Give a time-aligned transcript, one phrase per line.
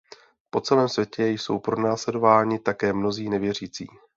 [0.49, 3.87] Po celém světě jsou pronásledováni také mnozí nevěřící.